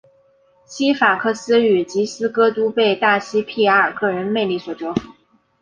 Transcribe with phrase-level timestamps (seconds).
[0.65, 5.11] 西法克斯与吉斯戈都被大西庇阿的个人魅力所折服。